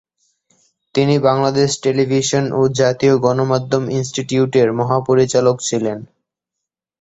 তিনি 0.95 1.15
বাংলাদেশ 1.19 1.69
টেলিভিশন 1.83 2.45
ও 2.53 2.71
জাতীয় 2.79 3.15
গণমাধ্যম 3.25 3.83
ইনস্টিটিউটের 3.97 4.67
মহাপরিচালক 4.79 5.57
ছিলেন। 5.67 5.97